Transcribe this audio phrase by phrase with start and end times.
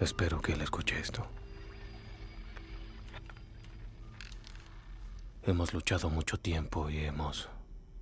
[0.00, 1.26] Espero que él escuche esto.
[5.42, 7.48] Hemos luchado mucho tiempo y hemos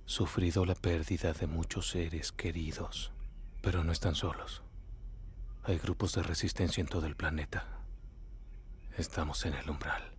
[0.05, 3.11] sufrido la pérdida de muchos seres queridos,
[3.61, 4.61] pero no están solos.
[5.63, 7.65] Hay grupos de resistencia en todo el planeta.
[8.97, 10.11] Estamos en el umbral.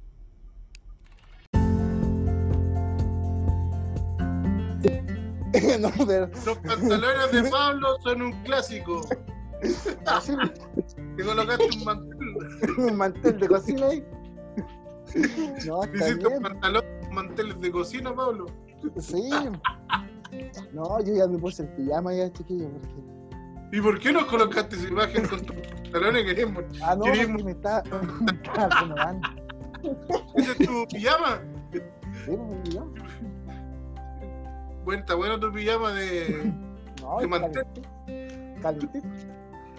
[6.46, 9.06] Los pantalones de Pablo son un clásico.
[11.16, 12.36] Te colocaste un mantel.
[12.78, 14.04] un mantel de cocina ahí.
[15.66, 16.42] No, está Hiciste un bien.
[16.42, 18.46] pantalón, manteles de cocina, Pablo.
[18.98, 19.28] Sí.
[20.72, 22.94] No, yo ya me puse el pijama ya, chiquillo, porque...
[23.72, 26.24] ¿Y por qué no colocaste esa imagen con tus pantalones?
[26.24, 27.82] Queríamos, Ah, no, porque me está...
[28.20, 29.28] me está renovando.
[30.34, 31.40] ¿Ese es tu pijama?
[31.72, 31.80] Sí,
[32.26, 32.90] pues, mi pijama.
[34.84, 36.52] Bueno, está bueno tu pijama de.
[37.02, 37.64] No, ¿De mantel?
[38.62, 39.08] calentito.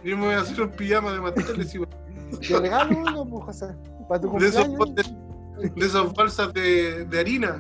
[0.08, 1.90] Yo me voy a hacer un pijama de manteles igual.
[2.48, 3.76] Te regalo uno, pues, José.
[4.08, 7.60] Para tu De esos, de, esas bolsas de, de harina.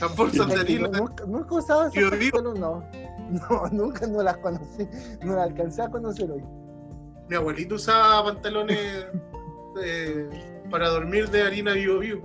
[0.00, 0.88] Las bolsas de harina.
[0.88, 2.82] Nunca, nunca he usado esas no.
[3.32, 4.86] No, nunca no las conocí.
[5.22, 6.42] No las alcancé a conocer hoy.
[7.28, 9.06] Mi abuelito usaba pantalones
[9.82, 10.28] eh,
[10.70, 12.22] para dormir de harina vivo vivo.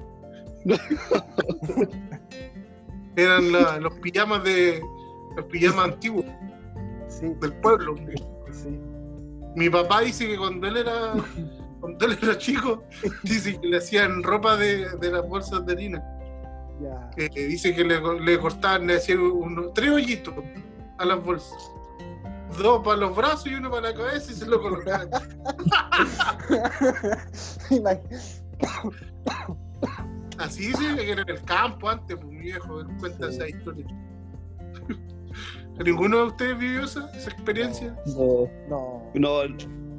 [3.18, 4.82] Eran la- los pijamas de
[5.36, 6.26] los pijamas antiguos
[7.10, 7.96] Sí, del pueblo.
[9.58, 9.64] Sí.
[9.64, 11.14] Mi papá dice que cuando él era
[11.80, 12.84] cuando él era chico,
[13.24, 16.04] dice que le hacían ropa de, de las bolsas de harina.
[17.16, 19.20] Que dice que le, le cortaban, le hacían
[19.74, 20.34] tres hoyitos
[21.00, 21.58] a las bolsas.
[22.58, 25.10] Dos para los brazos y uno para la cabeza y se lo colocaban.
[30.38, 33.86] Así dice que era en el campo antes, pues mi viejo, él cuenta esa historia.
[35.84, 37.96] ¿Ninguno de ustedes vivió esa, esa experiencia?
[38.08, 38.50] No.
[38.70, 39.48] No, No,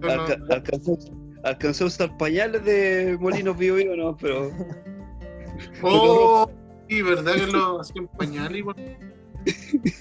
[0.01, 0.09] no.
[0.11, 0.98] alca- alcanzó,
[1.45, 4.51] alcanzó a usar pañales de Molinos Bio Bio, no, pero
[5.83, 6.48] Oh,
[6.89, 8.77] sí, ¿verdad que lo hacían pañales igual?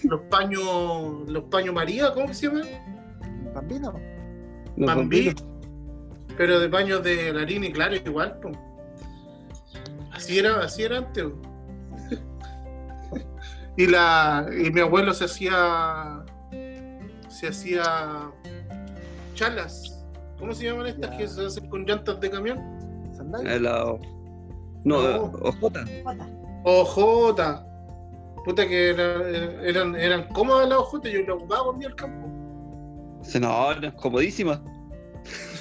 [0.04, 2.64] Los paños, los paños María, ¿cómo se llaman?
[3.56, 3.94] Bambino.
[4.76, 5.44] los bomberos.
[6.38, 8.58] pero de paños de la harina y claro, igual, pues.
[10.12, 11.26] Así era, así era antes.
[13.78, 16.24] Y la y mi abuelo se hacía
[17.30, 18.32] se hacía
[19.36, 20.04] chalas.
[20.40, 21.18] ¿Cómo se llaman estas Ya.
[21.18, 22.60] que se hacen con llantas de camión?
[23.16, 23.56] Sandalias.
[23.56, 23.84] Eh, la-
[24.84, 25.10] No, No.
[25.10, 25.86] eh, ojota.
[26.64, 27.64] Ojota.
[28.46, 29.30] Puta que era-
[29.64, 32.28] eran, eran cómodas las ojotas, yo las ocupaba con al campo.
[33.24, 34.60] Sí, No, eran comodísimas.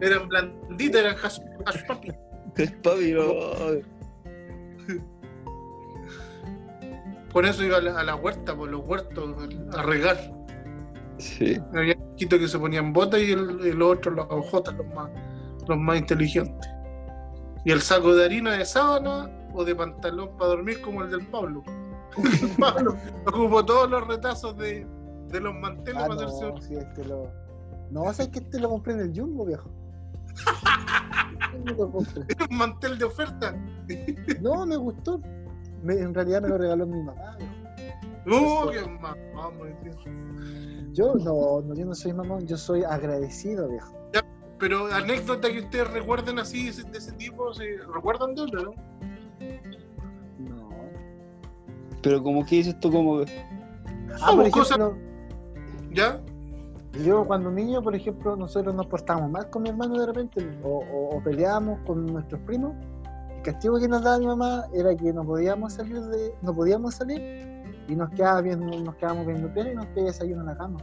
[0.00, 2.08] eran blanditas, eran hash, hash papi.
[2.82, 3.22] Papi, no.
[7.32, 9.36] Por eso iba a la, a la huerta, por los huertos,
[9.76, 10.18] a, regar.
[11.18, 11.58] Sí.
[11.74, 15.10] Había chiquitos que se ponían botas y el, el otro las los más,
[15.66, 16.70] los más inteligentes.
[17.64, 21.26] Y el saco de harina de sábana o de pantalón para dormir como el del
[21.26, 21.62] Pablo.
[22.16, 22.96] El Pablo
[23.26, 24.86] ocupó todos los retazos de,
[25.28, 27.30] de los manteles Ah, para hacerse no, sí, este lo...
[27.90, 29.70] No, sabes que este lo compré en el Jumbo, viejo.
[31.64, 32.22] No lo compré.
[32.50, 33.54] un mantel de oferta.
[34.40, 35.20] No, me gustó.
[35.82, 37.36] Me- en realidad me lo regaló mi mamá.
[38.26, 38.98] ¡Uh, qué bien!
[40.92, 43.94] Yo no, no, yo no soy mamón, yo soy agradecido, viejo.
[44.58, 48.62] Pero anécdota que ustedes recuerden así de ese, de ese tipo, ¿se recuerdan de otra,
[48.62, 48.72] no?
[50.38, 50.68] No.
[52.02, 53.20] Pero como que dices tú, como
[54.20, 54.98] Ah, por cosas- ejemplo,
[55.92, 56.20] ¿Ya?
[57.04, 60.78] yo cuando niño, por ejemplo, nosotros nos portábamos mal con mi hermano de repente, o,
[60.78, 62.72] o- o peleábamos con nuestros primos.
[63.38, 66.94] El castigo que nos daba mi mamá era que no podíamos salir de, no podíamos
[66.96, 67.20] salir
[67.86, 70.78] y nos quedaba viendo, nos quedábamos viendo tele y nos pedía desayuno en la cama.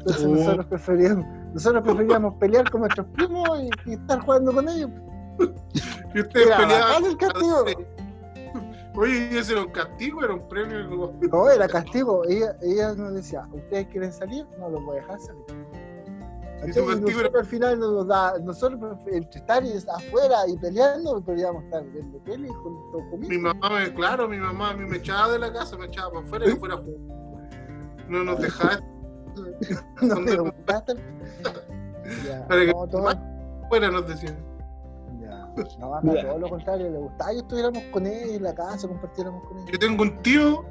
[0.00, 0.28] Entonces Oh.
[0.34, 4.90] nosotros preferíamos, nosotros preferíamos pelear con nuestros primos y, y estar jugando con ellos.
[6.14, 7.04] Y ustedes Era peleaban.
[7.04, 7.64] el castigo.
[8.96, 10.24] Oye, ¿y ese era un castigo?
[10.24, 11.14] ¿Era un premio?
[11.30, 12.24] No, era castigo.
[12.26, 14.44] Ella, ella nos decía, ¿ustedes quieren salir?
[14.58, 15.44] No los voy a dejar salir.
[16.62, 22.48] Al final nos da, nosotros entre estar y afuera y peleando, podríamos estar viendo tele
[22.48, 23.28] junto conmigo.
[23.28, 26.10] Mi mamá, me, claro, mi mamá a mí me echaba de la casa, me echaba
[26.10, 26.82] para afuera y fuera a.
[28.08, 28.80] No nos dejaba
[30.02, 30.94] no me gustaste.
[32.26, 33.08] Ya, Para que- no, todo,
[33.68, 34.36] fuera, nos decían.
[35.20, 35.52] ya.
[35.78, 39.46] No, a todo lo contrario, le gustaba que estuviéramos con él en la casa, compartiéramos
[39.46, 39.64] con él.
[39.72, 40.64] Yo tengo un tío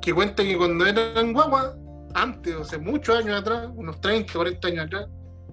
[0.00, 1.76] que cuenta que cuando eran guagua,
[2.14, 5.08] antes, o sea, muchos años atrás, unos 30, 40 años atrás,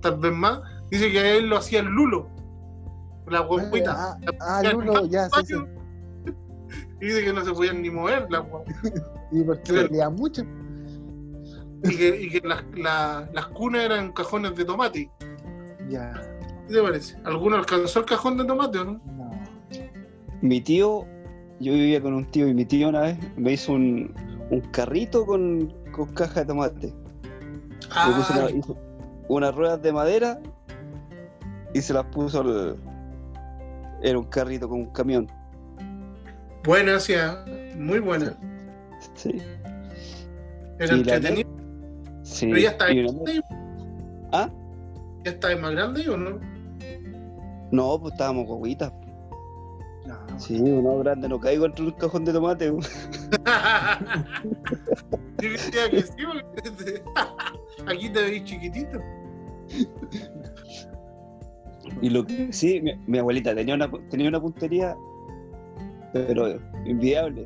[0.10, 0.62] tal vez más,
[0.92, 2.28] dice que a él lo hacía el lulo.
[3.28, 3.96] La guaguita.
[3.98, 5.54] Ah, ah, Lulo, ya, sí, sí.
[7.02, 8.64] Y dice que no se podían ni mover la guagua.
[9.32, 9.88] Y porque Claro.
[9.90, 10.44] peleaban mucho.
[11.84, 15.10] y que, y que las, la- las cunas eran cajones de tomate.
[15.90, 16.14] Ya.
[16.68, 17.18] ¿Qué te parece?
[17.26, 18.92] ¿Alguno alcanzó el cajón de tomate o no?
[19.18, 19.32] No.
[20.42, 21.06] Mi tío,
[21.60, 24.14] yo vivía con un tío y mi tío una vez me hizo un,
[24.52, 26.88] un carrito con, con caja de tomate.
[26.88, 28.78] Le puso Ah, una- hizo
[29.28, 30.40] unas ruedas de madera
[31.74, 32.76] y se las puso al.
[34.02, 35.28] Era un carrito con un camión.
[36.64, 37.14] buena, sí,
[37.78, 38.36] muy buena.
[39.16, 39.42] Sí.
[40.80, 41.50] Era la entretenido.
[42.24, 42.48] sí.
[42.48, 43.00] Pero ya está ahí.
[43.06, 43.22] una-
[44.32, 44.50] ¿Ah?
[45.24, 46.40] ¿Ya está más grande o no?
[47.72, 48.92] No, pues estábamos guaguitas.
[50.06, 50.16] No.
[50.40, 52.68] Sí, uno grande no caigo entre un cajón de tomate.
[55.42, 55.50] Yo
[55.90, 57.02] que sí, porque
[57.88, 59.00] aquí te veis chiquitito.
[62.02, 64.96] Y lo que sí, mi, mi abuelita tenía una, tenía una puntería,
[66.14, 67.46] pero inviable.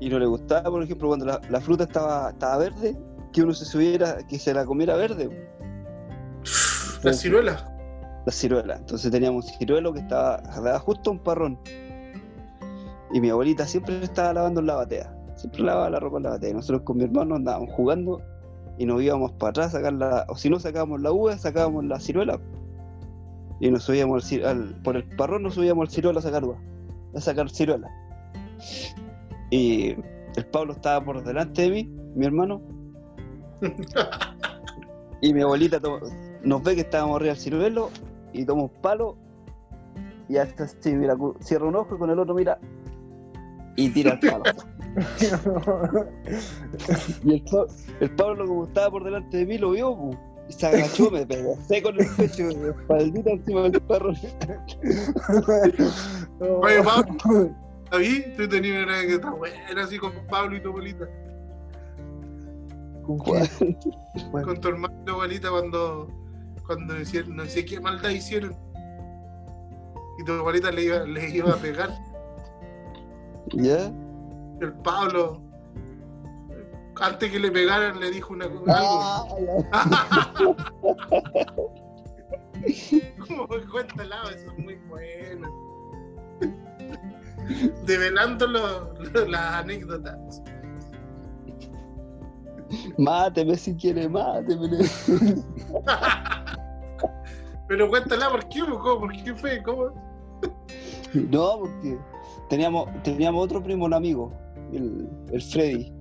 [0.00, 2.96] Y no le gustaba, por ejemplo, cuando la, la fruta estaba, estaba verde,
[3.32, 5.28] que uno se subiera, que se la comiera verde,
[7.02, 7.76] La ciruela.
[8.26, 8.76] la ciruela.
[8.76, 11.58] Entonces teníamos un ciruelo que estaba, daba justo un parrón.
[13.12, 15.12] Y mi abuelita siempre estaba lavando en la batea.
[15.36, 16.50] Siempre lavaba la ropa en la batea.
[16.50, 18.20] Y nosotros con mi hermano andábamos jugando
[18.78, 20.26] y nos íbamos para atrás a sacar la.
[20.28, 22.38] O si no sacábamos la uva, sacábamos la ciruela.
[23.60, 26.58] Y nos subíamos al, al- por el parrón, nos subíamos al ciruelo a sacar uva.
[27.14, 27.88] A sacar ciruela.
[29.50, 29.90] Y
[30.36, 31.84] el Pablo estaba por delante de mí,
[32.14, 32.60] mi hermano.
[35.22, 35.80] y mi abuelita
[36.44, 37.90] nos ve que estábamos arriba del ciruelo
[38.32, 39.16] y toma un palo
[40.28, 42.58] y hace así, mira, cierra un ojo y con el otro mira
[43.76, 44.44] y tira el palo.
[47.24, 47.44] y el,
[48.00, 50.16] el Pablo, como estaba por delante de mí, lo vio pu,
[50.48, 54.12] y se agachó, me pegó seco en el pecho, de espaldita encima del perro.
[56.40, 57.54] Oye, Pablo.
[57.90, 61.08] David, tú tenías una que está buena así con Pablo y tu abuelita.
[63.04, 63.18] ¿Con?
[63.20, 66.08] Bueno, Con tu hermano y tu abuelita cuando,
[66.66, 68.56] cuando hicieron, no sé qué maldad hicieron.
[70.18, 71.90] Y tu abuelita le iba, le iba a pegar.
[73.52, 73.92] ¿Ya?
[74.60, 75.40] El Pablo,
[77.00, 78.74] antes que le pegaran, le dijo una cosa.
[78.74, 79.24] Ah,
[83.28, 85.48] Como cuéntala, eso es muy bueno.
[87.84, 90.42] Develando lo- lo- las anécdotas.
[92.98, 94.78] Máteme si quiere, máteme.
[97.68, 98.60] Pero cuéntala, ¿por qué?
[98.60, 99.00] ¿Cómo?
[99.00, 99.62] ¿Por qué fue?
[99.62, 99.90] ¿Cómo?
[101.14, 101.98] No, porque
[102.48, 104.32] teníamos, teníamos otro primo, un amigo,
[104.72, 105.92] el, el Freddy.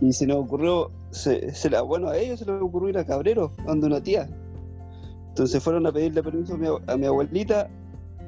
[0.00, 3.52] Y se nos ocurrió, se, la- bueno, a ellos se les ocurrió ir a Cabrero,
[3.66, 4.28] donde una tía.
[5.28, 7.68] Entonces fueron a pedirle permiso a mi, a mi abuelita,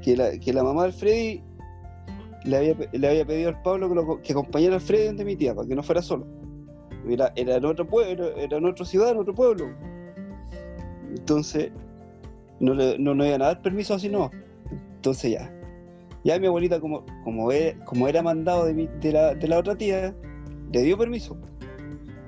[0.02, 1.42] que la, que la mamá del Freddy
[2.44, 5.36] le había, le había pedido al Pablo que, lo- que acompañara al Freddy donde mi
[5.36, 6.26] tía, para que no fuera solo.
[7.08, 9.66] Era, era en otro pueblo, era en otra ciudad, en otro pueblo.
[11.10, 11.70] Entonces,
[12.60, 14.30] no le no, nos iban a dar permiso así no.
[14.96, 15.52] Entonces ya.
[16.26, 20.12] Ya mi abuelita, como, como, era, como era mandado de, la, otra tía,
[20.72, 21.36] le dio permiso.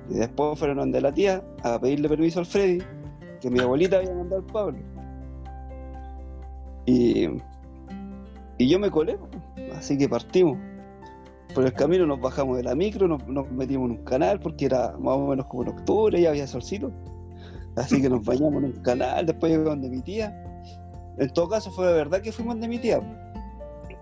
[0.09, 2.81] Y después fueron donde la tía a pedirle permiso al Freddy,
[3.41, 4.77] que mi abuelita había mandado al Pablo.
[6.85, 7.27] Y,
[8.57, 9.17] y yo me colé,
[9.75, 10.57] así que partimos.
[11.53, 14.67] Por el camino nos bajamos de la micro, nos, nos metimos en un canal, porque
[14.67, 16.89] era más o menos como en octubre, ya había solcito.
[17.75, 20.41] Así que nos bañamos en un canal, después llegamos de mi tía.
[21.17, 23.01] En todo caso fue de verdad que fuimos de mi tía,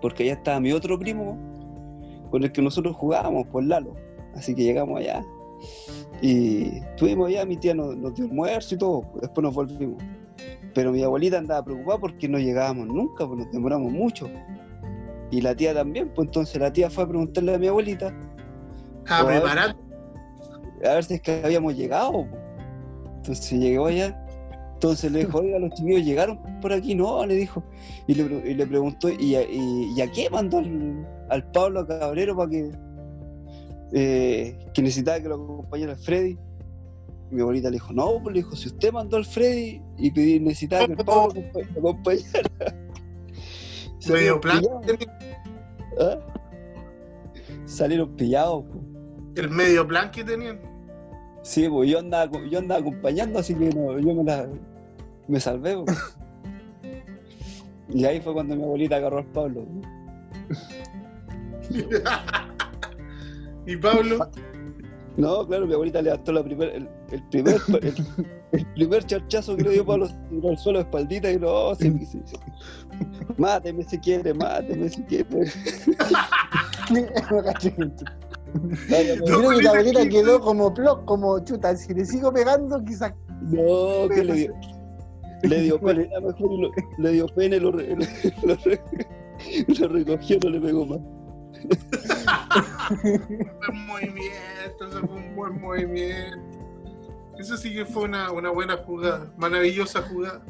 [0.00, 1.38] porque allá estaba mi otro primo
[2.30, 3.94] con el que nosotros jugábamos, por Lalo.
[4.34, 5.24] Así que llegamos allá
[6.20, 10.02] y estuvimos allá, mi tía nos, nos dio almuerzo y todo, después nos volvimos.
[10.74, 14.28] Pero mi abuelita andaba preocupada porque no llegábamos nunca, pues nos demoramos mucho.
[15.30, 18.14] Y la tía también, pues entonces la tía fue a preguntarle a mi abuelita
[19.08, 19.40] Joder.
[19.40, 19.78] preparando.
[20.84, 22.26] a ver si es que habíamos llegado.
[23.16, 24.24] Entonces llegó allá.
[24.78, 27.64] Entonces le dijo, oiga, los chiquillos llegaron por aquí, no, le dijo.
[28.06, 31.50] Y le, pre- y le preguntó, ¿y a, y- y a qué mandó al, al
[31.50, 32.70] Pablo Cabrero para que,
[33.92, 36.38] eh, que necesitaba que lo acompañara el Freddy?
[37.28, 40.12] Y mi abuelita le dijo, no, pues le dijo, si usted mandó al Freddy y
[40.12, 42.76] pedí, necesitaba que el Pablo lo acompa- lo acompañara.
[44.08, 44.62] Medio plan.
[46.00, 46.18] ¿ah?
[47.66, 48.64] Salieron pillados.
[48.64, 48.80] po.
[49.34, 50.60] El medio plan que tenían.
[51.42, 54.48] Sí, pues yo andaba, yo andaba acompañando, así que no, yo me la
[55.28, 55.74] me salvé.
[55.74, 55.84] po.
[57.90, 59.66] Y ahí fue cuando mi abuelita agarró al Pablo.
[63.66, 64.30] y Pablo,
[65.16, 67.94] No, claro, mi abuelita levantó la primer, el, el primer el,
[68.52, 71.90] el primer charchazo que le dio Pablo tiró al suelo de espaldita y no, sí,
[72.06, 72.36] sí, sí.
[73.36, 75.26] Máteme si quiere, máteme si quiere.
[78.54, 81.76] Yo creo que la abuelita quedó como plop, como chuta.
[81.76, 83.12] Si le sigo pegando, quizás.
[83.42, 84.54] No, que le dio.
[85.42, 87.96] Le dio pena, a lo mejor y lo- le dio pena y lo, re-
[88.42, 88.80] lo, re-
[89.78, 90.98] lo recogió, no le pegó más.
[93.60, 96.38] buen movimiento, ese fue un buen movimiento.
[97.38, 100.42] Eso sí que fue una, una buena jugada, maravillosa jugada.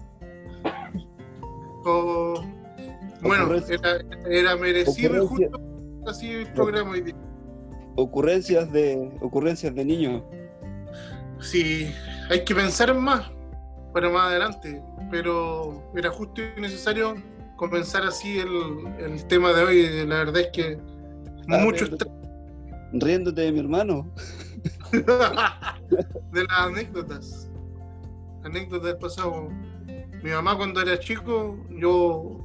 [1.84, 2.42] Oh,
[3.22, 5.60] bueno, era, era merecido y justo
[6.06, 7.14] así el programa hoy día.
[8.00, 10.22] Ocurrencias de, ocurrencias de niños.
[11.40, 11.92] Sí,
[12.30, 13.30] hay que pensar en más
[13.92, 17.16] para más adelante, pero era justo y necesario
[17.56, 20.06] comenzar así el, el tema de hoy.
[20.06, 20.78] La verdad es que
[21.50, 22.10] Ah, mucho riéndote,
[22.92, 24.12] riéndote de mi hermano.
[24.92, 27.50] de las anécdotas.
[28.44, 29.48] Anécdotas del pasado.
[30.22, 32.38] Mi mamá cuando era chico, yo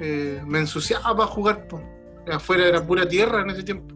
[0.00, 1.68] eh, me ensuciaba para jugar.
[1.68, 1.82] po.
[2.32, 3.94] Afuera era pura tierra en ese tiempo.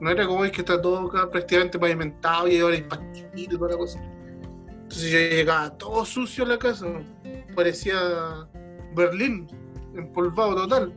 [0.00, 3.46] No era como hoy que está todo acá prácticamente pavimentado y ahora hay pastitos y
[3.48, 3.98] toda la cosa.
[4.68, 6.86] Entonces yo llegaba todo sucio a la casa.
[7.54, 7.96] Parecía
[8.94, 9.48] Berlín,
[9.94, 10.94] empolvado total.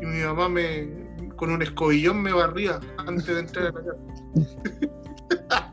[0.00, 1.00] Y mi mamá me
[1.36, 4.90] con un escobillón me barría antes de entrar a la casa.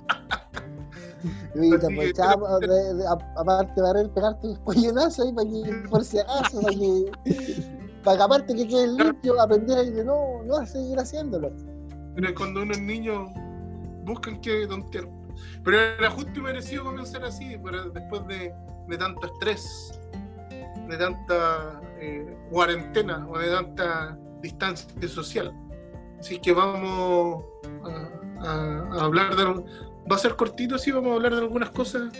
[1.55, 5.33] Y te Así que- aprovechaba, de- de- a- aparte de barrer, pegarte un pollonazo ahí
[5.33, 7.11] para que, por si acaso, para que,
[8.03, 11.51] para que aparte que quede limpio, aprender y de no, no a seguir haciéndolo.
[12.17, 13.27] Pero cuando uno es niño,
[14.03, 15.07] buscan que tontear.
[15.63, 18.51] Pero era justo y merecido comenzar así, pero después de,
[18.87, 19.99] de tanto estrés,
[20.89, 25.53] de tanta eh, cuarentena o de tanta distancia social.
[26.19, 27.45] Así que vamos
[28.41, 29.45] a, hablar de.
[30.11, 32.11] Va a ser cortito, sí, vamos a hablar de algunas cosas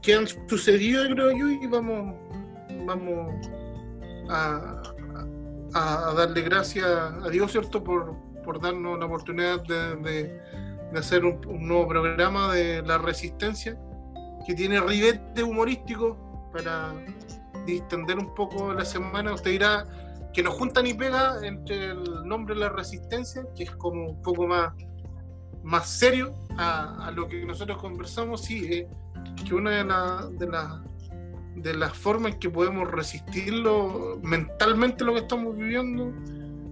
[0.00, 2.14] que han sucedido, creo yo, y vamos,
[2.86, 3.34] vamos
[4.28, 4.80] a,
[5.74, 8.14] a- a darle gracias a Dios, ¿cierto?, por,
[8.46, 10.40] por darnos la oportunidad de, de-
[10.98, 13.76] hacer un, nuevo programa de la resistencia
[14.46, 16.16] que tiene ribete humorístico
[16.52, 16.94] para
[17.66, 19.34] distender un poco la semana.
[19.34, 19.84] Usted dirá
[20.32, 24.46] que nos junta ni pega entre el nombre la resistencia, que es como un poco
[24.46, 24.72] más,
[25.64, 28.88] más serio a, lo que nosotros conversamos, sí, eh,
[29.46, 30.82] que una de, la- de, la-
[31.56, 36.12] de las formas en que podemos resistirlo mentalmente lo que estamos viviendo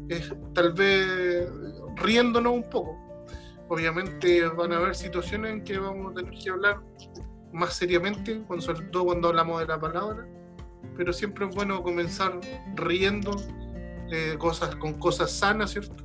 [0.09, 1.49] es tal vez
[1.97, 2.99] riéndonos un poco.
[3.69, 6.81] Obviamente van a haber situaciones en que vamos a tener que hablar
[7.53, 10.27] más seriamente, sobre todo cuando hablamos de la palabra,
[10.97, 12.41] pero siempre es bueno comenzar
[12.75, 13.37] riendo
[14.11, 16.05] eh, cosas, con cosas sanas, ¿cierto?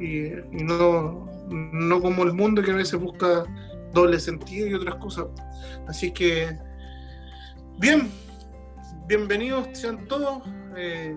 [0.00, 3.44] Y, y no, no como el mundo que a veces busca
[3.92, 5.26] doble sentido y otras cosas.
[5.86, 6.58] Así que,
[7.78, 8.10] bien,
[9.06, 10.42] bienvenidos sean todos.
[10.76, 11.16] eh,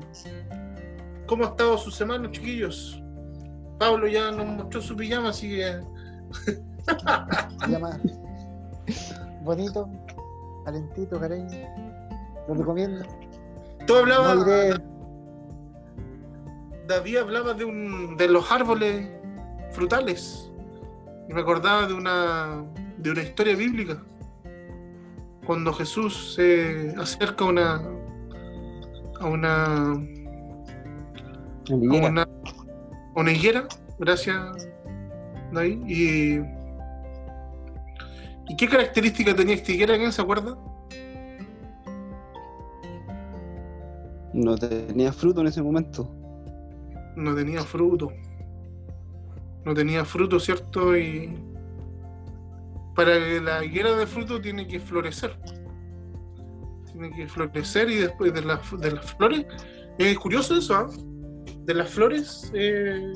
[1.27, 3.01] ¿Cómo ha estado su semana, chiquillos?
[3.79, 5.81] Pablo ya nos mostró su pijama, así que
[7.67, 7.99] llama
[9.43, 9.89] bonito,
[10.63, 11.49] calentito, cariño.
[12.47, 13.05] Lo recomiendo.
[13.87, 14.95] tú hablabas, No
[16.87, 19.09] David hablaba de, un, de los árboles
[19.71, 20.51] frutales
[21.27, 22.63] y me acordaba de una,
[22.97, 24.03] de una historia bíblica.
[25.45, 27.81] Cuando Jesús se acerca a una,
[29.19, 29.95] a una,
[33.15, 33.67] una, higuera,
[33.99, 34.37] gracias
[35.51, 36.35] David, y,
[38.49, 39.97] ¿y qué característica tenía esta higuera?
[39.97, 40.57] ¿Quién se acuerda?
[44.33, 46.09] No tenía fruto en ese momento.
[47.15, 48.11] no tenía fruto.
[49.63, 50.95] No tenía fruto, ¿cierto?
[50.97, 51.33] Y
[52.95, 55.37] para que la higuera de fruto tiene que florecer.
[56.91, 59.45] Tiene que florecer y después de, las- de las flores.
[59.97, 60.89] Es curioso eso, ¿ah?
[61.65, 63.11] De las flores eh,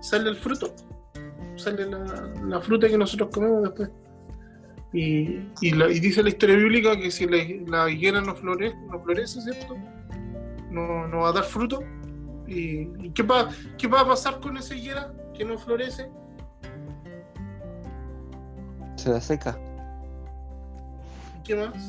[0.00, 0.74] sale el fruto.
[1.56, 3.90] Sale la, la fruta que nosotros comemos después.
[4.92, 8.76] Y, y la- y dice la historia bíblica que si la, la higuera no florece,
[8.90, 9.76] no florece, ¿cierto?
[10.70, 11.80] No, no va a dar fruto.
[12.48, 13.48] ¿Y, y qué, va,
[13.78, 16.10] qué va a pasar con esa higuera que no florece?
[18.96, 19.56] Se la seca.
[21.38, 21.88] ¿Y qué más?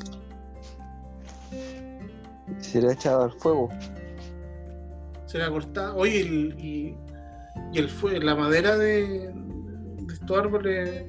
[2.60, 3.70] Se le echa al fuego.
[5.32, 5.94] Será cortada.
[5.96, 6.98] Oye, el- y,
[7.72, 11.06] y el fue la madera de, de estos árboles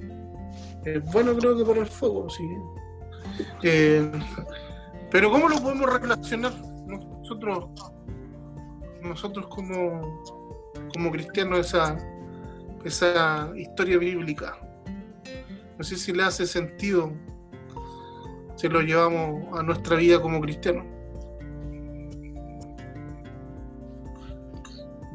[0.84, 2.42] es bueno, creo que para el fuego, sí.
[3.62, 4.10] Eh,
[5.10, 6.52] pero ¿cómo lo podemos relacionar
[6.86, 7.70] nosotros,
[9.02, 10.22] nosotros como,
[10.92, 11.96] como cristianos esa,
[12.84, 14.56] esa historia bíblica?
[15.78, 17.12] No sé si le hace sentido
[18.56, 20.84] si lo llevamos a nuestra vida como cristianos.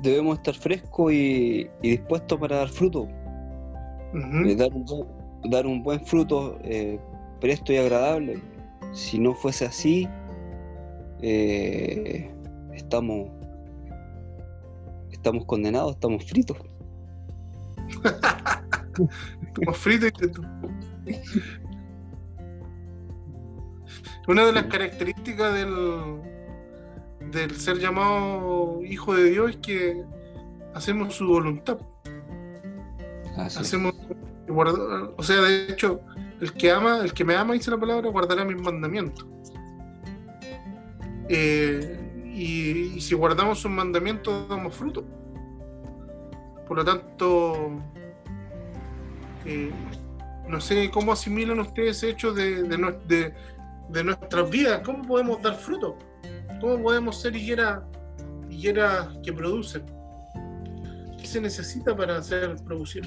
[0.01, 3.07] Debemos estar frescos y, y dispuestos para dar fruto.
[4.13, 4.85] Eh, dar, un,
[5.49, 6.99] dar un buen fruto eh,
[7.39, 8.41] presto y agradable.
[8.93, 10.07] Si no fuese así,
[11.21, 12.31] eh,
[12.73, 13.29] estamos,
[15.11, 16.57] estamos condenados, estamos fritos.
[19.55, 20.41] Como frito y teto.
[24.27, 26.21] Una de las características del,
[27.31, 30.03] del ser llamado hijo de Dios es que
[30.73, 31.77] hacemos su voluntad.
[33.37, 33.59] Así.
[33.59, 33.93] Hacemos
[34.47, 35.99] guarda- o sea, de hecho,
[36.41, 39.25] el que ama, el que me ama, dice la palabra, guardará mis mandamientos.
[41.29, 41.99] Eh,
[42.33, 45.03] y, y si guardamos sus mandamientos, damos fruto.
[46.67, 47.71] Por lo tanto,
[49.45, 49.71] eh,
[50.47, 53.33] no sé cómo asimilan ustedes ese hecho de, de, nue- de-
[53.89, 54.81] de nuestras vidas.
[54.85, 55.97] ¿Cómo podemos dar fruto?
[56.59, 57.83] ¿Cómo podemos ser higuera,
[58.49, 59.83] higuera que producen?
[61.19, 63.03] ¿Qué se necesita para hacer producir?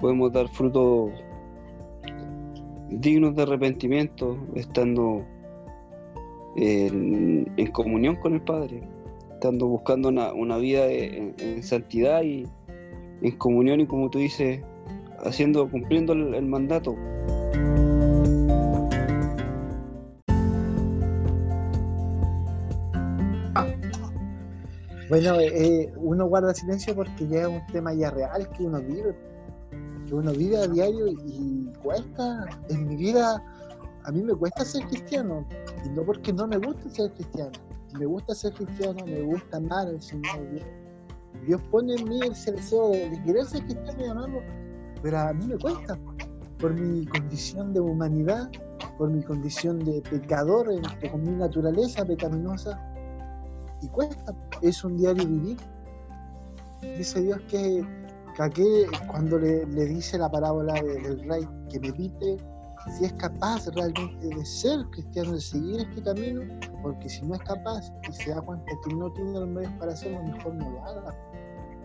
[0.00, 1.12] Podemos dar frutos
[2.88, 5.24] dignos de arrepentimiento, estando
[6.56, 8.82] en, comunión con el Padre,
[9.34, 12.48] estando buscando una, una vida en, santidad y
[13.22, 14.60] en comunión y como tú dices,
[15.20, 16.96] haciendo, cumpliendo el mandato.
[25.12, 29.14] Bueno, eh, uno guarda silencio porque ya es un tema ya real que uno vive,
[30.06, 32.46] que uno vive a diario y cuesta.
[32.70, 33.44] En mi vida,
[34.04, 35.46] a mí me cuesta ser cristiano,
[35.84, 37.52] y no porque no me gusta ser cristiano.
[37.98, 40.50] Me gusta ser cristiano, me gusta amar al Señor.
[40.50, 40.64] Dios,
[41.46, 44.40] Dios pone en mí ese deseo de, de querer ser cristiano y amarlo,
[45.02, 45.98] pero a mí me cuesta,
[46.58, 48.50] por mi condición de humanidad,
[48.96, 52.80] por mi condición de pecador, en- con mi naturaleza pecaminosa
[53.82, 55.56] y cuesta, es un diario vivir.
[56.96, 57.86] Dice Dios que,
[58.36, 62.36] que aquel, cuando le, le dice la parábola de- del rey que medite
[62.98, 66.42] si es capaz realmente de ser cristiano, de seguir este camino,
[66.82, 69.92] porque si no es capaz y se da cuenta que no tiene los medios para
[69.92, 71.14] hacerlo, mejor no lo haga.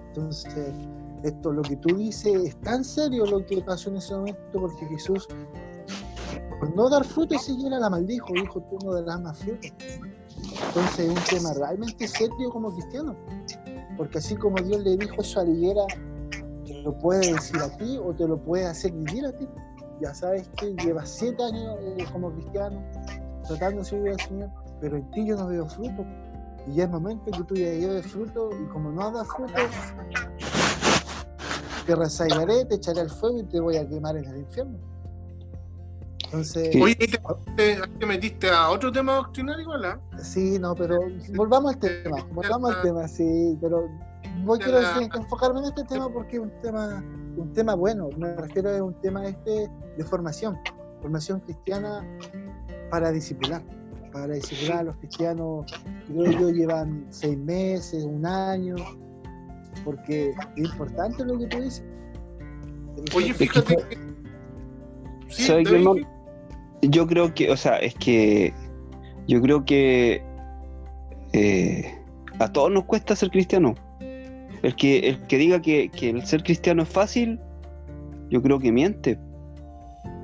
[0.07, 0.73] Entonces,
[1.21, 4.88] esto, lo que tú dices, es tan serio lo que pasó en ese momento, porque
[4.88, 5.27] Jesús,
[6.60, 9.67] por no dar fruto, siquiera la maldijo, dijo, tú no darás más fruto.
[10.67, 13.15] Entonces es un tema realmente serio como cristiano.
[13.97, 15.82] Porque así como Dios le dijo eso a la higuera,
[16.65, 19.47] te lo puede decir a ti o te lo puede hacer vivir a ti.
[20.02, 22.84] Ya sabes que llevas siete años eh, como cristiano,
[23.47, 26.06] tratando de servir al Señor, pero en ti yo no veo fruto.
[26.67, 29.54] Y ya es momento que tú ya lleves fruto y como no das fruto,
[31.88, 34.78] te rezaigaré, te echaré al fuego y te voy a quemar en el infierno.
[36.27, 36.81] Entonces, Sí.
[36.81, 37.07] Oye, te,
[37.55, 39.99] te- te metiste a otro tema doctrinario, igual, ¿ah?
[40.21, 40.99] Sí, no, pero
[41.35, 43.87] volvamos al tema, volvamos al tema, sí, pero
[44.43, 47.03] voy quiero decir, enfocarme en este tema porque es un tema,
[47.37, 50.57] un tema bueno, me refiero a un tema este de formación,
[51.01, 52.05] formación cristiana
[52.91, 53.63] para discipular,
[54.11, 55.65] para discipular a los cristianos,
[56.07, 58.75] creo yo llevan seis meses, un año,
[59.85, 61.83] porque es importante lo que tú dices.
[63.15, 63.97] Oye, fíjate que.
[65.29, 66.16] Sí, ¿Sabe qué, David, hermano?
[66.81, 68.53] Yo creo que, o sea, es que
[69.27, 70.21] yo creo que
[71.33, 71.95] eh,
[72.39, 73.73] a todos nos cuesta ser cristiano.
[74.63, 77.39] El que, el que diga que, que el ser cristiano es fácil,
[78.29, 79.19] yo creo que miente.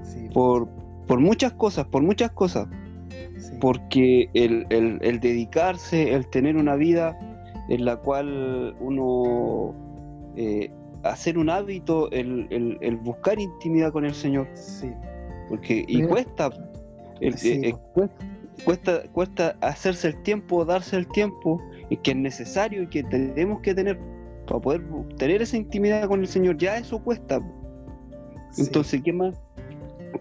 [0.04, 0.68] Sí, Por,
[1.08, 2.68] por muchas cosas, por muchas cosas.
[3.38, 7.18] sí, Porque el, el- el dedicarse, el tener una vida
[7.70, 9.74] en la cual uno
[10.36, 10.72] eh,
[11.04, 14.48] hacer un hábito, el, el- el buscar intimidad con el Señor.
[14.56, 14.90] sí,
[15.54, 16.08] Porque, y Mira.
[16.08, 16.50] cuesta.
[17.22, 18.26] El- sí, eh, eh, cuesta.
[18.66, 21.62] cuesta, cuesta hacerse el tiempo, darse el tiempo,
[21.92, 24.00] y que es necesario y que tenemos que tener
[24.48, 24.82] para poder
[25.20, 27.40] tener esa intimidad con el Señor, ya eso cuesta.
[28.50, 28.64] Sí.
[28.64, 29.40] Entonces, ¿qué más,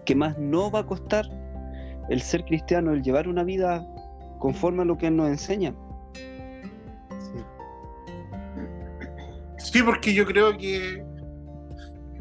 [0.05, 1.25] ¿qué más no va a costar
[2.09, 3.83] el ser cristiano, el llevar una vida
[4.37, 5.73] conforme a lo que Él nos enseña?
[7.09, 7.43] sí.
[9.57, 11.02] Sí, porque yo creo que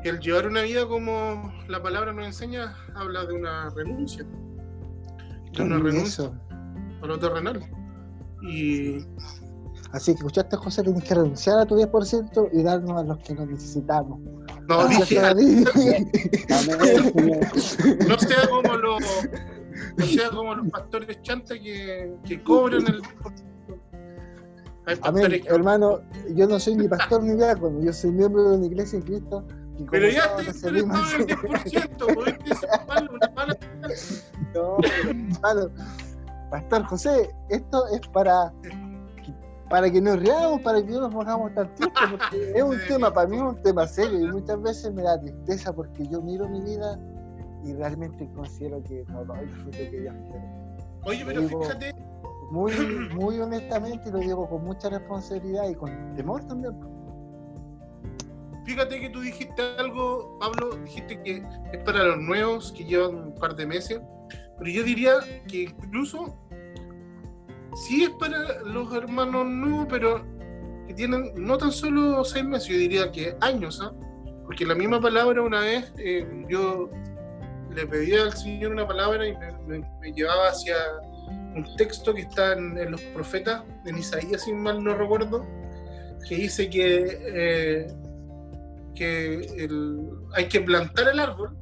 [0.08, 4.24] el llevar una vida como la palabra nos enseña habla de una renuncia.
[5.52, 6.34] De una renuncia eso.
[7.02, 7.60] a lo terrenal.
[8.42, 9.04] Y
[9.92, 13.34] Así que escuchaste, José, tienes que renunciar a tu 10% y darnos a los que
[13.34, 14.18] nos necesitamos.
[14.66, 15.20] no dije,
[18.08, 19.02] no sea como los
[19.96, 23.02] no sea como los pastores chanta que, que cobran el
[24.84, 26.00] hay Amén, pastores que- hermano,
[26.34, 29.46] yo no soy ni pastor ni diácono, yo soy miembro de una iglesia en Cristo.
[29.90, 31.36] Pero ya servimos- interesado en el
[31.68, 32.38] 10%, ¿podés
[32.88, 33.56] malo, una mala
[34.54, 34.76] No,
[35.08, 35.70] hermano,
[36.50, 38.52] Pastor José, esto es para,
[39.70, 43.12] para que nos riamos, para que no nos pongamos tan tristes, porque es un tema,
[43.12, 46.48] para mí es un tema serio y muchas veces me da tristeza porque yo miro
[46.48, 46.98] mi vida
[47.64, 50.62] y realmente considero que no doy el fruto que Dios quiere.
[51.04, 51.94] Oye, pero Digo, fíjate,
[52.50, 52.72] Muy,
[53.14, 56.78] muy honestamente lo digo con mucha responsabilidad y con temor también.
[58.64, 63.34] Fíjate que tú dijiste algo, Pablo, dijiste que es para los nuevos que llevan un
[63.34, 64.00] par de meses,
[64.58, 65.14] pero yo diría
[65.48, 66.38] que incluso
[67.74, 70.24] sí es para los hermanos nuevos, pero
[70.86, 73.92] que tienen no tan solo seis meses, yo diría que años, ¿ah?
[74.44, 76.90] Porque la misma palabra una vez eh, yo
[77.74, 79.34] le pedía al Señor una palabra y
[79.66, 80.76] me, llevaba hacia
[81.54, 85.46] un texto que está en, en los profetas, en Isaías, si mal no recuerdo,
[86.28, 87.86] que dice que, eh,
[88.94, 91.56] que el- hay que plantar el árbol,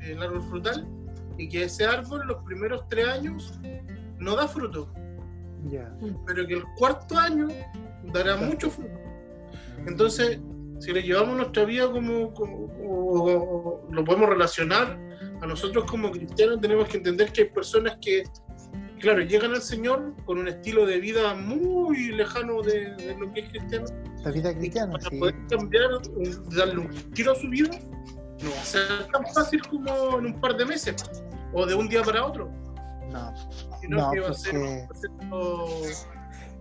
[0.00, 0.86] el árbol frutal,
[1.36, 3.58] y que ese árbol los primeros tres años
[4.18, 4.92] no da fruto,
[5.68, 5.92] Ya.
[6.26, 7.48] pero que el cuarto año
[8.12, 8.98] dará mucho fruto.
[9.86, 10.40] Entonces,
[10.80, 14.98] si le llevamos nuestra vida como, como- o- o lo podemos relacionar
[15.40, 18.24] a nosotros como cristianos, tenemos que entender que hay personas que,
[18.98, 23.40] claro, llegan al Señor con un estilo de vida muy lejano de, de lo que
[23.40, 23.86] es cristiano,
[24.24, 25.18] La vida cristiana, para sí.
[25.18, 25.90] poder cambiar,
[26.56, 27.70] darle un giro a su vida,
[28.42, 28.82] no va a ser
[29.12, 30.96] tan fácil como en un par de meses,
[31.52, 32.50] o de un día para otro,
[33.10, 33.32] No,
[33.80, 36.08] sino No, que va a ser un proceso-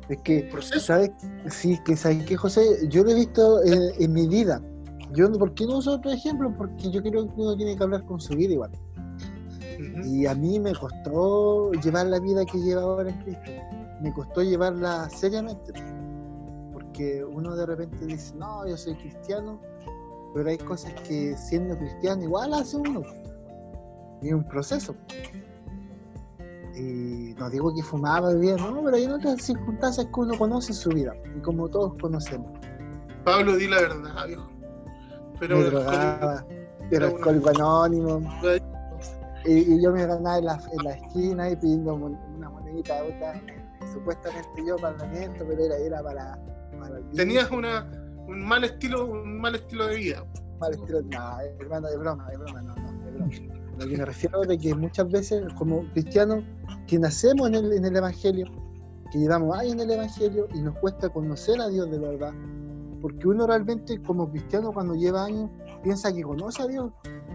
[0.09, 0.79] es que proceso.
[0.79, 1.11] ¿Sabes?
[1.49, 4.61] Sí, que sabes que José, yo lo he visto en, en mi vida.
[5.11, 6.53] Yo, ¿Por qué no uso otro ejemplo?
[6.57, 8.71] Porque yo creo que uno tiene que hablar con su vida igual.
[10.03, 13.51] Y a mí me costó llevar la vida que llevo ahora en Cristo.
[14.01, 15.73] Me costó llevarla seriamente.
[16.73, 19.59] Porque uno de repente dice, no, yo soy cristiano,
[20.33, 23.01] pero hay cosas que siendo cristiano igual hace uno.
[24.21, 24.95] Y es un proceso.
[26.75, 30.77] Y no digo que fumaba, bebía, no, pero hay otras circunstancias que uno conoce en
[30.77, 31.13] su vida.
[31.35, 32.51] Y como todos conocemos.
[33.23, 34.47] Pablo, di la verdad, viejo.
[35.39, 36.45] Pero me el drogaba,
[36.91, 38.21] era alcohólico anónimo.
[39.45, 43.41] Y, y yo me ganaba en la, en la esquina y pidiendo una monedita otra,
[43.93, 46.39] supuestamente yo para el pero era, era para,
[46.79, 47.89] para el tenías una,
[48.27, 50.25] un mal estilo, un mal estilo de vida.
[50.59, 51.01] mal estilo.
[51.01, 53.57] No, hermano, de broma, de broma, no, no, de broma.
[53.79, 56.43] Lo que me refiero es de que muchas veces, como cristianos,
[56.87, 58.47] que nacemos en el, en el Evangelio,
[59.11, 62.33] que llevamos años en el Evangelio y nos cuesta conocer a Dios de verdad,
[63.01, 65.49] porque uno realmente como cristiano cuando lleva años
[65.83, 66.91] piensa que conoce a Dios,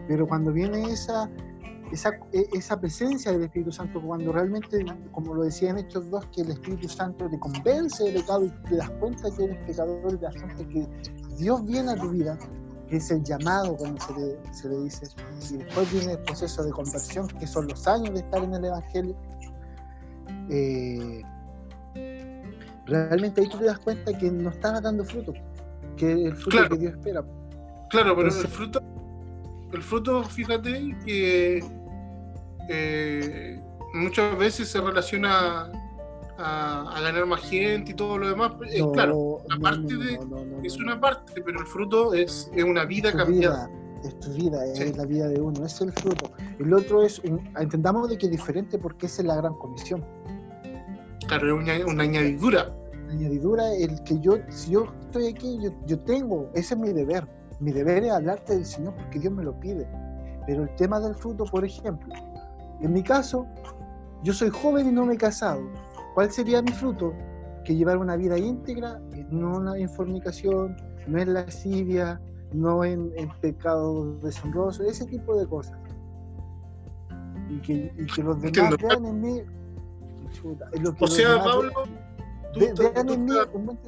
[0.08, 1.30] pero cuando viene esa,
[1.92, 6.26] esa, e- esa presencia del Espíritu Santo, cuando realmente, como lo decía en Hechos 2,
[6.34, 10.14] que el Espíritu Santo te convence de pecado y te das cuenta que eres pecador
[10.14, 10.88] y te das cuenta que
[11.38, 12.38] Dios viene a tu vida,
[12.88, 15.06] que es el llamado, como se le, se le dice,
[15.50, 18.64] y después viene el proceso de conversión, que son los años de estar en el
[18.64, 19.16] Evangelio.
[20.50, 21.22] eh,
[22.86, 25.32] realmente ahí tú te das cuenta que no estaba dando fruto,
[25.96, 26.68] que el fruto Claro.
[26.70, 27.24] que Dios espera.
[27.90, 28.80] Claro, pero el fruto,
[29.72, 31.62] el fruto, fíjate que
[32.74, 33.60] eh,
[33.94, 35.70] muchas veces se relaciona
[36.38, 38.52] a, a ganar más gente y todo lo demás.
[38.70, 42.64] Eh, claro, la no, parte de- no, es una parte, pero el fruto es, es
[42.64, 43.66] una vida es cambiada.
[43.68, 44.92] vida, es tu vida, es Sí.
[44.94, 46.30] la vida de uno, es el fruto.
[46.58, 47.20] El otro es,
[47.60, 50.04] entendamos de que es diferente porque esa es la gran comisión.
[51.28, 52.74] Claro, es una, una añadidura.
[53.06, 56.92] La añadidura, el que yo, si yo estoy aquí, yo, yo tengo, ese es mi
[56.92, 57.28] deber.
[57.60, 59.86] Mi deber es hablarte del Señor porque Dios me lo pide.
[60.46, 62.12] Pero el tema del fruto, por ejemplo,
[62.82, 63.46] en mi caso,
[64.22, 65.62] yo soy joven y no me he casado.
[66.14, 67.12] ¿Cuál sería mi fruto?
[67.64, 72.20] Que llevar una vida íntegra, no una informicación, no en lascivia,
[72.52, 75.78] no en, en pecado deshonroso, ese tipo de cosas.
[77.48, 79.40] Y que, y que los demás vean en mí.
[80.32, 81.72] chuta, es lo que O sea, demás Pablo,
[82.52, 83.78] tú, ve- tú- vean tú en mí un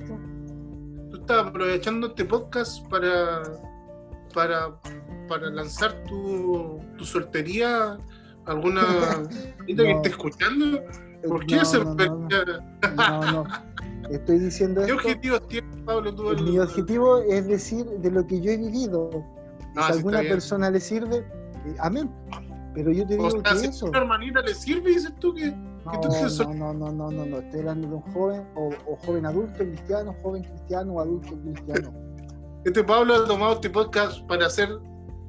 [1.11, 3.42] tú estás aprovechando este podcast para,
[4.35, 4.78] para,
[5.28, 7.96] para lanzar tu, tu soltería
[8.46, 8.83] alguna
[9.66, 10.83] gente que esté escuchando.
[11.26, 13.44] ¿Por qué No, hacer no, no.
[14.11, 14.96] Estoy diciendo ¿Qué esto.
[14.96, 16.14] objetivos tienes, Pablo?
[16.14, 19.11] Tú Mi objetivo es decir de lo que yo he vivido.
[19.74, 22.11] Si a alguna persona le sirve, eh, amén.
[22.74, 23.87] Pero yo te O digo sea, que si eso.
[23.87, 25.50] una hermanita le sirve, dices tú que.
[25.50, 25.92] No,
[26.54, 27.38] no, no, no, no, no.
[27.38, 31.92] Estoy hablando de un joven o, o joven adulto cristiano, joven cristiano o adulto cristiano.
[32.64, 34.68] Este Pablo ha tomado este podcast para hacer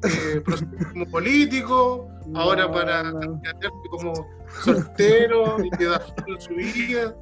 [0.03, 0.43] eh,
[0.91, 4.13] como político, ahora para candidatearse como
[4.63, 7.15] soltero y que da en su vida.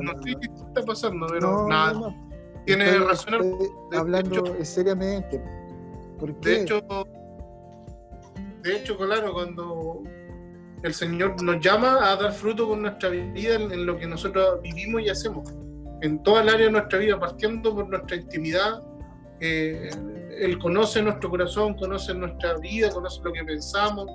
[0.00, 2.14] no, sé qué está pasando, pero nada.
[2.64, 3.34] Tiene Estoy- razón.
[3.34, 5.42] estoy de hablando hecho- seriamente.
[6.18, 6.48] ¿Por qué?
[6.50, 6.80] De hecho,
[8.62, 10.02] de hecho, claro, cuando
[10.82, 14.60] el Señor nos llama a dar fruto con nuestra vida en, en lo que nosotros
[14.62, 15.52] vivimos y hacemos.
[16.02, 18.82] En toda el área de nuestra vida, partiendo por nuestra intimidad,
[19.40, 19.88] eh,
[20.38, 24.06] Él conoce nuestro corazón, conoce nuestra vida, conoce lo que pensamos,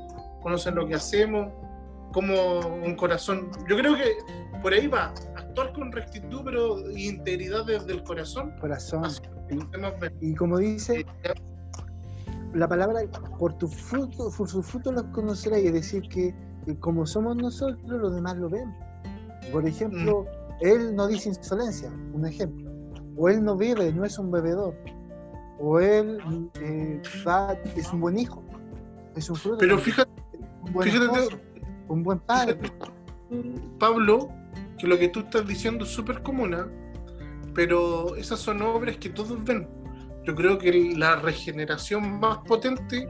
[0.41, 1.51] conoce lo que hacemos,
[2.13, 3.49] como un corazón.
[3.69, 4.13] Yo creo que
[4.62, 8.53] por ahí va, actuar con rectitud, pero integridad desde el corazón.
[8.60, 9.03] Corazón.
[9.99, 10.13] Ver.
[10.21, 11.34] Y como dice Eh,
[12.53, 13.01] la palabra,
[13.38, 16.34] por tu fruto, por sus frutos los conoceréis, es decir, que
[16.65, 18.73] que como somos nosotros, los demás lo ven.
[19.51, 20.25] Por ejemplo,
[20.62, 22.71] él no dice insolencia, un ejemplo.
[23.17, 24.75] O él no bebe, no es un bebedor.
[25.63, 26.17] O él
[26.60, 28.43] eh, va- es un buen hijo.
[29.15, 29.58] Es un fruto.
[29.60, 30.10] Pero fíjate,
[30.65, 31.39] un buen fíjate- esposo,
[31.88, 32.58] un buen padre.
[33.80, 34.30] Pablo,
[34.78, 36.56] que lo que tú estás diciendo es súper común,
[37.54, 39.67] pero esas son obras que todos ven.
[40.26, 43.08] Yo creo que la regeneración más potente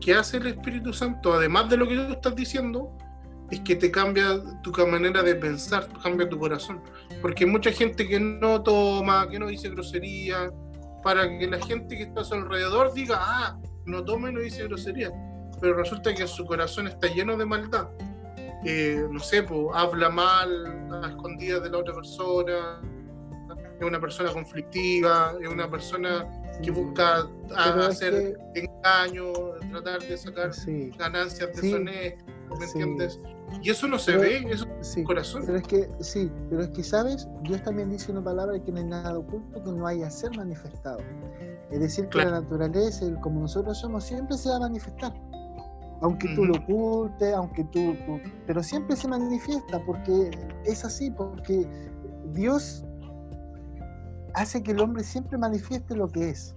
[0.00, 2.96] que hace el Espíritu Santo, además de lo que tú estás diciendo,
[3.50, 6.80] es que te cambia tu manera de pensar, cambia tu corazón.
[7.22, 10.50] Porque hay mucha gente que no toma, que no dice grosería,
[11.02, 14.40] para que la gente que está a su alrededor diga, ah, no toma y no
[14.40, 15.10] dice grosería.
[15.60, 17.88] Pero resulta que su corazón está lleno de maldad.
[18.64, 22.80] Eh, no sé, pues, habla mal a escondidas de la otra persona,
[23.80, 26.26] es una persona conflictiva, es una persona
[26.62, 27.18] que busca
[27.56, 29.32] a- es hacer engaño,
[29.70, 31.62] tratar de sacar Sí, ganancias Sí.
[31.62, 32.24] deshonestas,
[32.58, 32.78] ¿me Sí.
[33.62, 35.04] Y eso no se Pero- ve, eso es sí.
[35.04, 35.42] corazón.
[35.46, 37.26] Pero es que, sí, pero es que, ¿sabes?
[37.42, 40.36] Dios también dice una palabra que no hay nada oculto que no haya a ser
[40.36, 40.98] manifestado.
[41.70, 45.12] Es decir, que la naturaleza, el- como nosotros somos, siempre se va a manifestar.
[46.00, 50.30] Aunque tú lo ocultes, aunque tú, tú- Pero siempre se manifiesta porque
[50.64, 51.66] es así, porque
[52.32, 52.84] Dios
[54.34, 56.54] hace que el hombre siempre manifieste lo que es.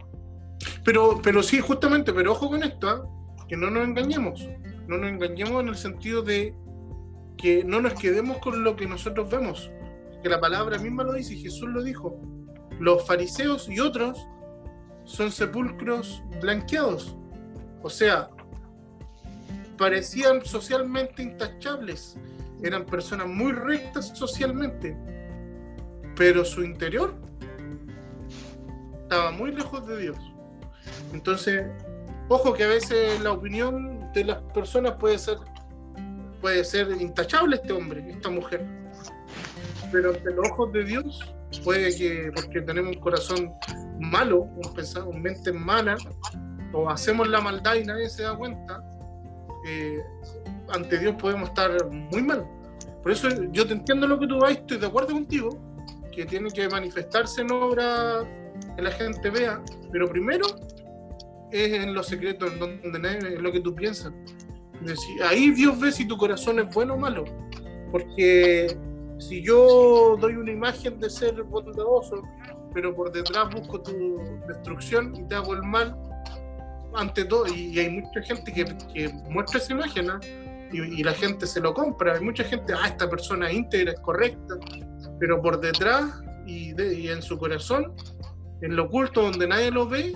[0.86, 3.02] Pero, pero sí, justamente, pero ojo con esto, ¿ah?
[3.48, 4.48] que no nos engañemos.
[4.88, 6.56] No nos engañemos en el sentido de
[7.42, 9.72] que no nos quedemos con lo que nosotros vemos.
[10.22, 12.20] Que la palabra misma lo dice Jesús lo dijo.
[12.80, 14.28] Los fariseos y otros
[15.06, 17.18] son sepulcros blanqueados.
[17.82, 18.30] O sea,
[19.78, 22.18] parecían socialmente intachables.
[22.62, 24.96] Eran personas muy rectas socialmente.
[26.16, 27.16] Pero su interior
[29.02, 30.18] estaba muy lejos de Dios.
[31.14, 31.66] Entonces,
[32.30, 35.38] ojo que a veces la opinión de las personas puede ser
[36.42, 38.66] puede ser intachable este hombre, esta mujer.
[39.92, 43.54] Pero ante los ojos de Dios puede que porque tenemos un corazón
[44.00, 45.96] malo, un pensado, mente mala,
[46.74, 48.82] o hacemos la maldad y nadie se da cuenta,
[49.68, 50.00] eh,
[50.70, 52.46] ante Dios podemos estar muy mal.
[53.04, 55.50] Por eso yo te entiendo lo que tú vas, estoy de acuerdo contigo,
[56.12, 58.24] que tiene que manifestarse en obra
[58.76, 60.46] que la gente vea, pero primero
[61.52, 64.14] es en lo secreto, en donde nadie- en lo que tú piensas.
[65.28, 67.26] Ahí Dios ve si tu corazón es bueno o malo.
[67.92, 68.78] Porque
[69.20, 72.22] si yo doy una imagen de ser bondadoso,
[72.74, 75.96] pero por detrás busco tu destrucción y te hago el mal,
[76.96, 80.20] ante todo, y, hay mucha gente que, muestra esa imagen, ¿ah?
[80.72, 82.16] y, y la gente se lo compra.
[82.16, 84.56] Hay mucha gente, ah, esta persona es íntegra, es correcta,
[85.20, 87.94] pero por detrás y, de- y en su corazón,
[88.62, 90.14] en lo oculto donde nadie lo ve,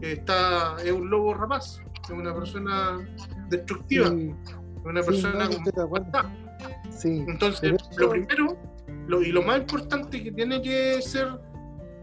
[0.00, 2.98] está, es un lobo rapaz, es una persona
[3.48, 4.34] destructiva, Sí,
[4.78, 5.88] es una sí, persona no, acuerdo.
[5.88, 6.24] maldad.
[6.90, 8.56] Sí, Entonces, lo primero
[9.06, 11.28] lo- y lo más importante que tiene que ser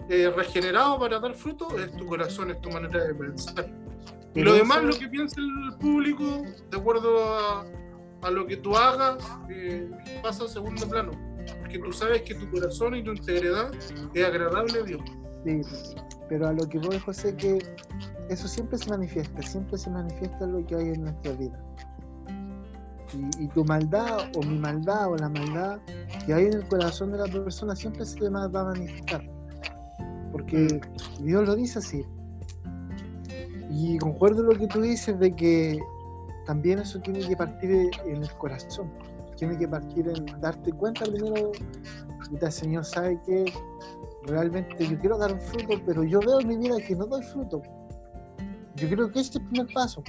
[0.09, 3.69] eh, regenerado para dar fruto es tu corazón, es tu manera de pensar.
[4.33, 7.65] Y lo demás, lo que piensa el público, de acuerdo a,
[8.23, 9.17] a lo que tú hagas,
[9.51, 9.89] eh,
[10.23, 11.12] pasa a segundo plano.
[11.59, 13.71] Porque tú sabes que tu corazón y tu integridad
[14.13, 15.01] es agradable a Dios.
[15.45, 15.62] Sí,
[16.29, 17.59] pero a lo que voy, José, que
[18.29, 21.59] eso siempre se manifiesta, siempre se manifiesta lo que hay en nuestra vida.
[23.13, 25.79] Y, y tu maldad, o mi maldad, o la maldad
[26.25, 29.27] que hay en el corazón de la persona, siempre se va a manifestar.
[30.31, 30.79] Porque
[31.21, 32.05] Dios lo dice así.
[33.71, 35.79] Y concuerdo lo que tú dices de que
[36.45, 38.91] también eso tiene que partir en el corazón.
[39.37, 41.51] Tiene que partir en darte cuenta primero,
[42.49, 43.45] Señor, ¿sabe que
[44.25, 47.23] realmente yo quiero dar un fruto, pero yo veo en mi vida que no doy
[47.23, 47.62] fruto.
[48.75, 50.03] Yo creo que ese es el primer paso.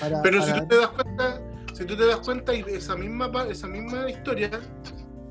[0.00, 1.40] Para, Pero si tú te das cuenta,
[1.74, 4.50] si tú te das cuenta y esa misma esa misma historia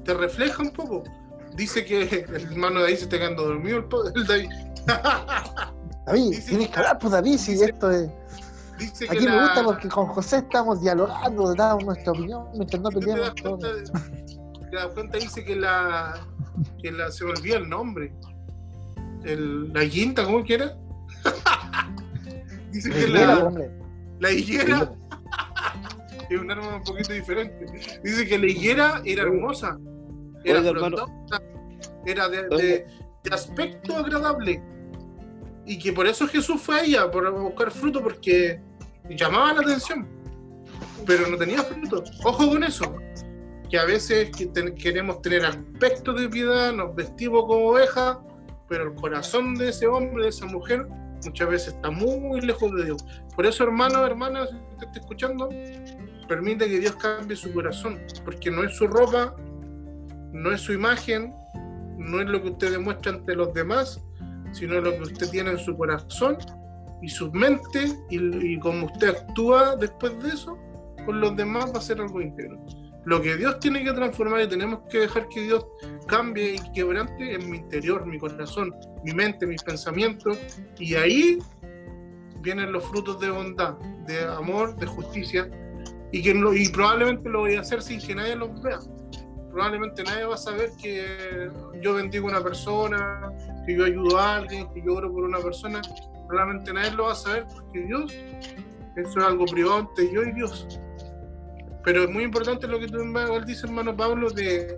[0.04, 1.04] te refleja un poco.
[1.56, 2.04] Dice que
[2.36, 4.50] el hermano de ahí se está quedando dormido el, el David.
[6.06, 8.10] David, dice tienes que- hablar, pues David, si dice- esto es...
[8.78, 12.90] Dice Aquí me la- gusta porque con José estamos dialogando, damos nuestra opinión, mientras no
[12.90, 13.26] te peleamos.
[13.28, 13.58] das todo.
[13.60, 16.14] cuenta, te das cuenta dice que la
[16.82, 18.14] que la se me olvida el nombre.
[19.24, 20.76] El, la quinta, ¿cómo que era?
[22.72, 23.52] dice que la,
[24.20, 24.92] la higuera
[26.30, 27.66] es un arma un poquito diferente.
[28.04, 29.78] Dice que la higuera era hermosa,
[30.44, 30.98] era hermano.
[30.98, 31.42] frondosa,
[32.06, 32.58] era de, Oiga.
[32.58, 32.86] de-
[33.24, 34.62] de aspecto agradable.
[35.66, 38.60] Y que por eso Jesús fue a ella, por buscar fruto, porque
[39.10, 40.08] llamaba la atención,
[41.06, 42.04] pero no tenía fruto.
[42.24, 42.96] Ojo con eso,
[43.72, 48.18] que a veces que queremos tener aspecto de piedad, nos vestimos como ovejas,
[48.68, 50.86] pero el corazón de ese hombre, de esa mujer,
[51.26, 53.06] muchas veces está muy lejos de Dios.
[53.34, 55.50] Por eso, hermano, hermana, si usted está escuchando,
[56.28, 59.34] permite que Dios cambie su corazón, porque no es su ropa,
[60.34, 61.34] no es su imagen,
[61.98, 64.02] no es lo que usted demuestra ante los demás,
[64.52, 66.38] sino lo que usted tiene en su corazón
[67.02, 70.58] y su mente y, y como usted actúa después de eso
[71.06, 72.60] con los demás va a ser algo íntegro.
[73.06, 75.66] Lo que Dios tiene que transformar y tenemos que dejar que Dios
[76.08, 80.38] cambie y quebrante en mi interior, mi corazón, mi mente, mis pensamientos
[80.78, 81.40] y ahí
[82.42, 83.74] vienen los frutos de bondad,
[84.06, 85.50] de amor, de justicia
[86.12, 88.80] y que y probablemente lo voy a hacer sin que nadie los vea.
[89.50, 91.50] Probablemente nadie va a saber que
[91.82, 93.32] yo bendigo a una persona,
[93.66, 95.82] que yo ayudo a alguien, que yo oro por una persona.
[96.28, 98.14] Probablemente nadie lo va a saber porque Dios,
[98.96, 100.68] eso es algo privado entre yo y Dios.
[101.84, 104.78] Pero es muy importante lo que tú igual dices, hermano Pablo, de,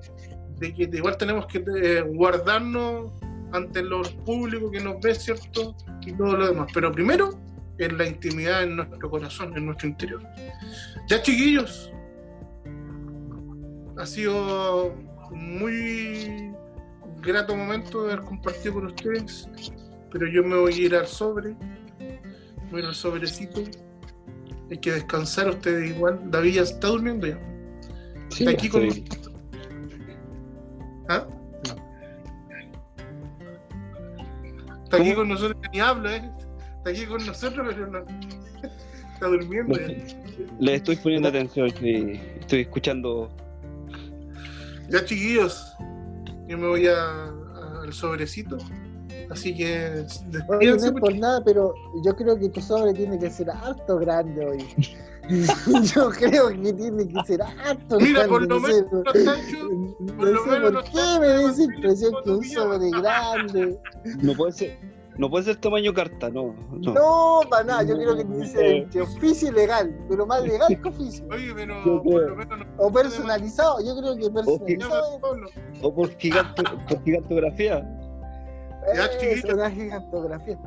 [0.59, 3.11] que igual tenemos que eh, guardarnos
[3.51, 5.75] ante los públicos que nos ve, ¿cierto?
[6.05, 6.71] Y todo lo demás.
[6.73, 7.31] Pero primero,
[7.77, 10.21] en la intimidad en nuestro corazón, en nuestro interior.
[11.07, 11.91] Ya, chiquillos,
[13.97, 14.95] ha sido
[15.31, 16.51] muy
[17.21, 19.49] grato momento de haber compartido con ustedes,
[20.11, 21.55] pero yo me voy a ir al sobre,
[22.71, 23.61] voy a ir al sobrecito.
[24.71, 26.19] Hay que descansar ustedes igual.
[26.32, 27.39] David ya está durmiendo ya.
[28.30, 29.06] Sí, Está aquí con estoy-
[31.10, 31.28] ¿Ah?
[34.86, 36.32] Está aquí con nosotros, ni habla, ¿eh?
[36.78, 37.99] Está aquí con nosotros, pero no.
[39.13, 39.88] Está durmiendo ya.
[40.60, 43.30] Le estoy poniendo atención, estoy, estoy escuchando.
[44.89, 45.73] Ya, chiquillos,
[46.47, 48.58] yo me voy a- a- al sobrecito.
[49.29, 50.05] Así que
[50.49, 53.97] Oye, no es por nada, pero yo creo que tu sobre tiene que ser harto
[53.99, 54.65] grande hoy.
[55.95, 58.29] yo creo que tiene que ser harto Mira, grande.
[58.29, 59.03] por lo no menos no
[60.17, 63.79] por lo sé menos no por está qué me con impresión que un sobre grande.
[64.21, 64.77] No puede ser,
[65.17, 66.53] no puede ser tamaño carta, no.
[66.71, 66.93] no.
[66.93, 70.77] No, para nada, yo creo que tiene que ser oficio y legal, pero más legal
[70.81, 71.25] que oficio.
[71.31, 72.29] Oye, pero Yo por creo.
[72.29, 72.65] lo menos no.
[72.79, 75.19] O personalizado, yo creo que personalizado.
[75.81, 77.89] O por, giganto, por gigantografía.
[78.96, 79.54] Ya, chiquillos.
[79.54, 80.58] una gigantografía.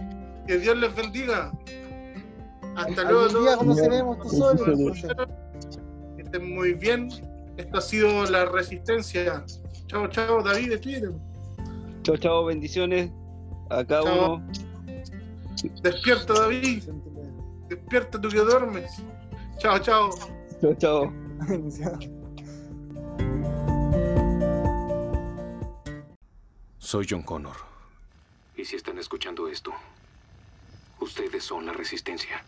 [0.46, 1.52] Que Dios les bendiga.
[2.76, 3.28] Hasta luego.
[3.28, 3.56] día todos.
[3.56, 4.28] conoceremos tu.
[6.16, 7.08] Que estén muy bien.
[7.56, 9.44] Esto ha sido la resistencia.
[9.86, 11.14] Chao, chao, David, despídete.
[12.02, 13.10] Chao, chao, bendiciones
[13.70, 14.34] a cada Chao.
[14.34, 14.46] uno.
[15.82, 16.84] Despierta, David.
[17.68, 19.02] Despierta tú que duermes.
[19.58, 20.10] Chao, chao.
[20.60, 21.12] Chao, chao.
[26.78, 27.65] Soy John Connor.
[28.56, 29.72] Y si están escuchando esto,
[31.00, 32.42] ustedes son la resistencia.